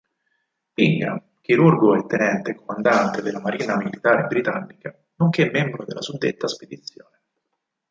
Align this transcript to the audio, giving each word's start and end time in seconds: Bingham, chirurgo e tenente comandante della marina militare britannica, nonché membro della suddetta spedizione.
Bingham, 0.75 1.19
chirurgo 1.43 1.89
e 1.93 2.07
tenente 2.07 2.55
comandante 2.55 3.21
della 3.21 3.39
marina 3.39 3.77
militare 3.77 4.25
britannica, 4.25 4.97
nonché 5.17 5.51
membro 5.51 5.85
della 5.85 6.01
suddetta 6.01 6.47
spedizione. 6.47 7.19